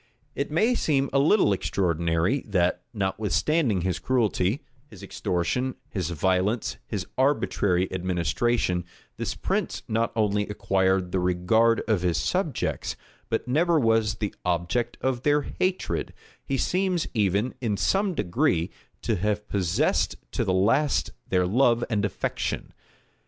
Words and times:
It 0.33 0.49
may 0.49 0.73
seem 0.73 1.11
a 1.13 1.19
little 1.19 1.53
extraordinary, 1.53 2.41
that, 2.47 2.81
notwithstanding 2.91 3.81
his 3.81 3.99
cruelty, 3.99 4.63
his 4.87 5.03
extortion, 5.03 5.75
his 5.89 6.09
violence, 6.09 6.77
his 6.87 7.05
arbitrary 7.19 7.87
administration, 7.93 8.83
this 9.17 9.35
prince 9.35 9.83
not 9.87 10.11
only 10.15 10.47
acquired 10.47 11.11
the 11.11 11.19
regard 11.19 11.81
of 11.87 12.01
his 12.01 12.17
subjects, 12.17 12.95
but 13.29 13.47
never 13.47 13.79
was 13.79 14.15
the 14.15 14.33
object 14.43 14.97
of 15.01 15.21
their 15.21 15.43
hatred: 15.43 16.15
he 16.43 16.57
seems 16.57 17.07
even, 17.13 17.53
in 17.61 17.77
some 17.77 18.15
degree, 18.15 18.71
to 19.03 19.17
have 19.17 19.47
possessed 19.47 20.15
to 20.31 20.43
the 20.43 20.51
last 20.51 21.11
their 21.29 21.45
love 21.45 21.83
and 21.91 22.03
affection. 22.05 22.73